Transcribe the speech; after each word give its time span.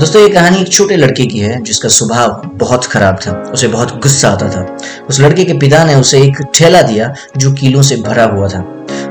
दोस्तों, 0.00 0.20
ये 0.22 0.28
कहानी 0.28 0.60
एक 0.60 0.68
छोटे 0.72 0.96
लड़के 0.96 1.24
की 1.26 1.38
है, 1.38 1.60
जिसका 1.62 1.88
स्वभाव 1.88 2.42
बहुत 2.58 2.84
खराब 2.84 3.18
था, 3.26 3.32
उसे 3.52 3.68
बहुत 3.68 3.90
गुस्सा 4.02 4.28
आता 4.28 4.48
था। 4.48 4.76
उस 5.08 5.18
लड़के 5.20 5.44
के 5.44 5.52
पिता 5.54 5.82
ने 5.84 5.94
उसे 5.94 6.20
एक 6.20 6.40
ठेला 6.54 6.80
दिया, 6.82 7.12
जो 7.36 7.52
कीलों 7.52 7.82
से 7.82 7.96
भरा 7.96 8.24
हुआ 8.24 8.48
था। 8.48 8.60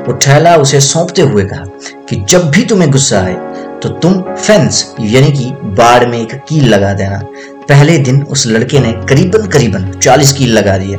वो 0.08 0.14
ठेला 0.16 0.56
उसे 0.56 0.80
सौंपते 0.82 1.22
हुए 1.22 1.44
कहा 1.44 1.66
कि 2.10 2.16
जब 2.30 2.50
भी 2.52 2.64
तुम्हें 2.66 2.90
गुस्सा 2.92 3.22
आए 3.22 3.34
तो 3.82 3.90
तुम 3.90 4.22
फेंस 4.24 4.84
यानी 5.02 5.32
कि 5.32 5.46
बाड़ 5.76 6.06
में 6.06 6.18
एक 6.22 6.34
कील 6.50 6.68
लगा 6.68 6.94
देना। 6.94 7.20
पहले 7.70 7.98
दिन 8.00 8.22
उस 8.24 8.48
लड़के 8.48 8.80
ने 8.80 8.92
करीबन 9.10 9.46
करीबन 9.48 9.90
चालीस 9.94 10.32
कील 10.32 10.54
लगा 10.54 10.78
दिए। 10.78 10.98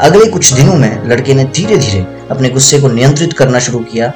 अगले 0.00 0.26
कुछ 0.26 0.52
दिनों 0.52 0.74
में 0.74 1.08
लड़के 1.10 1.34
ने 1.34 1.44
धीरे 1.54 1.76
धीरे 1.76 2.04
अपने 2.30 2.50
गुस्से 2.50 2.80
को 2.80 2.88
नियंत्रित 2.88 3.32
करना 3.32 3.58
शुरू 3.60 3.78
किया 3.84 4.12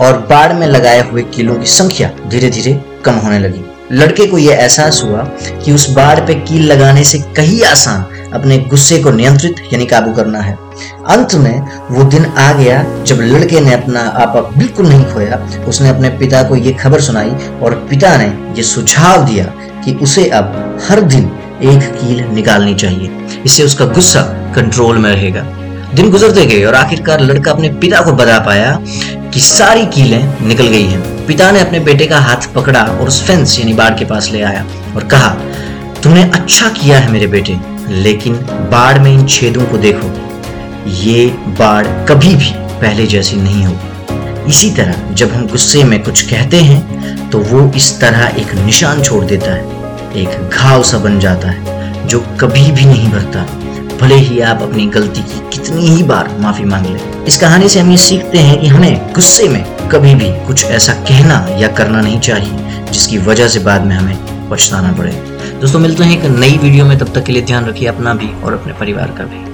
और 0.00 0.18
बाढ़ 0.30 0.52
में 0.52 0.66
लगाए 0.66 1.08
हुए 1.10 1.22
कीलों 1.36 1.56
की 1.56 1.66
संख्या 1.68 2.10
धीरे 2.26 2.50
धीरे 2.50 2.78
कम 3.04 3.14
होने 3.16 3.38
लगी। 3.38 3.64
लड़के 3.92 4.26
को 4.26 4.38
यह 4.38 4.54
एहसास 4.54 5.02
हुआ 5.04 5.22
कि 5.64 5.72
उस 5.72 5.90
बाढ़ 5.90 6.20
पे 6.20 6.34
कील 6.34 6.62
लगाने 6.72 7.04
से 7.04 7.18
कहीं 7.36 7.62
आसान 7.64 8.04
अपने 8.32 8.58
गुस्से 8.58 8.98
को 8.98 9.10
नियंत्रित, 9.10 9.56
यानी 9.72 9.86
काबू 9.86 10.12
करना 10.12 10.38
है। 10.38 10.54
अंत 11.08 11.34
में 11.34 11.60
वो 11.90 12.04
दिन 12.04 12.24
आ 12.26 12.52
गया 12.52 12.82
जब 13.04 13.18
लड़के 13.20 13.60
ने 13.60 13.74
अपना 13.74 14.00
आपा 14.00 14.40
बिल्कुल 14.58 14.88
नहीं 14.88 15.04
खोया। 15.04 15.64
उसने 15.68 15.88
अपने 15.88 16.08
पिता 16.08 16.42
को 16.42 16.56
ये 16.56 16.72
खबर 16.72 17.00
सुनाई 17.00 17.30
और 17.62 17.74
पिता 17.90 18.16
ने 18.16 18.26
ये 18.56 18.62
सुझाव 18.62 19.24
दिया 19.24 19.44
कि 19.84 19.94
उसे 19.94 20.28
अब 20.28 20.78
हर 20.88 21.00
दिन 21.00 21.24
एक 21.62 21.92
कील 21.94 22.24
निकालनी 22.24 22.74
चाहिए। 22.74 23.10
इससे 23.46 23.62
उसका 23.62 23.84
गुस्सा 23.84 24.22
कंट्रोल 24.54 24.98
में 24.98 25.10
रहेगा। 25.10 25.40
दिन 25.94 26.10
गुजरते 26.10 26.46
गए 26.46 26.64
और 26.64 26.74
आखिरकार 26.74 27.20
लड़का 27.20 27.50
अपने 27.52 27.68
पिता 27.68 28.00
को 28.00 28.12
बता 28.12 28.38
पाया 28.38 28.72
कि 29.34 29.40
सारी 29.40 29.86
कीलें 29.86 30.46
निकल 30.48 30.66
गई 30.66 30.84
हैं। 30.84 31.26
पिता 31.26 31.50
ने 31.50 31.60
अपने 31.60 31.78
बेटे 31.80 32.06
का 32.06 32.18
हाथ 32.18 32.46
पकड़ा 32.54 32.82
और 32.82 33.08
उस 33.08 33.20
फेंस 33.26 33.58
यानी 33.58 33.72
बाढ़ 33.72 33.98
के 33.98 34.04
पास 34.04 34.30
ले 34.32 34.42
आया 34.42 34.64
और 34.96 35.04
कहा 35.04 35.28
तुमने 36.02 36.22
अच्छा 36.30 36.68
किया 36.72 36.98
है 36.98 37.10
मेरे 37.12 37.26
बेटे, 37.26 37.58
लेकिन 37.88 38.34
बाढ़ 38.70 38.98
में 38.98 39.12
इन 39.12 39.26
छेदों 39.26 39.64
को 39.66 39.78
देखो। 39.78 40.10
ये 41.00 41.26
बाढ़ 41.58 41.86
कभी 42.06 42.34
भी 42.36 42.50
पहले 42.80 43.06
जैसी 43.06 43.36
नहीं 43.36 43.64
होगी 43.64 44.50
इसी 44.50 44.70
तरह 44.70 45.12
जब 45.14 45.32
हम 45.32 45.46
गुस्से 45.48 45.84
में 45.84 46.02
कुछ 46.02 46.22
कहते 46.22 46.60
हैं 46.60 47.30
तो 47.30 47.38
वो 47.42 47.70
इस 47.76 47.90
तरह 48.00 48.40
एक 48.40 48.54
निशान 48.56 49.02
छोड़ 49.02 49.24
देता 49.24 49.52
है, 49.52 49.62
एक 50.16 50.50
घाव 50.50 50.82
सा 50.82 50.98
बन 50.98 51.18
जाता 51.20 51.48
है, 51.48 52.06
जो 52.06 52.20
कभी 52.40 52.70
भी 52.72 52.84
नहीं 52.84 53.10
भरता। 53.10 53.46
भले 54.00 54.14
ही 54.14 54.40
आप 54.40 54.62
अपनी 54.62 54.86
गलती 54.86 55.20
की 55.22 55.40
कितनी 55.50 55.86
ही 55.86 56.02
बार 56.02 56.28
माफ़ी 56.40 56.64
मांग 56.64 56.86
ले। 56.86 57.00
इस 57.26 57.36
कहानी 57.36 57.68
से 57.68 57.80
हम 57.80 57.90
ये 57.90 57.96
सीखते 57.96 58.38
हैं 58.38 58.60
कि 58.60 58.66
हमें 58.66 59.12
गुस्से 59.14 59.48
में 59.48 59.88
कभी 59.88 60.14
भी 60.14 60.30
कुछ 60.46 60.64
ऐसा 60.64 60.92
कहना 60.92 61.46
या 61.58 61.68
करना 61.68 62.00
नहीं 62.00 62.20
चाहिए, 62.20 62.84
जिसकी 62.92 63.18
वजह 63.18 63.48
से 63.48 63.60
बाद 63.60 63.86
में 63.86 63.96
हमें 63.96 64.48
पछताना 64.50 64.92
पड़े। 64.92 65.12
दोस्तों, 65.60 65.80
मिलते 65.80 66.04
हैं 66.04 66.18
एक 66.18 66.30
नई 66.30 66.58
वीडियो 66.58 66.84
में। 66.84 66.98
तब 66.98 67.12
तक 67.14 67.24
के 67.24 67.32
लिए 67.32 67.42
ध्यान 67.42 67.66
रखिए 67.66 67.88
अपना 67.88 68.14
भी 68.14 68.32
और 68.42 68.54
अपने 68.54 68.72
परिवार 68.72 69.14
का 69.18 69.24
भी। 69.24 69.53